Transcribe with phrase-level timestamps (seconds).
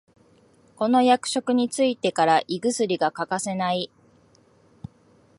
[0.77, 3.91] この役職についてから胃薬が欠かせない